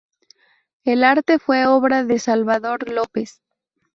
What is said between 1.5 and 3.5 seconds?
obra de Salvador López.